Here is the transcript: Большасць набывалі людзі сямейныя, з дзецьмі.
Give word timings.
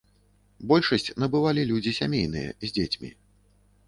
Большасць 0.69 1.11
набывалі 1.23 1.65
людзі 1.71 1.91
сямейныя, 1.99 2.49
з 2.65 2.73
дзецьмі. 2.79 3.11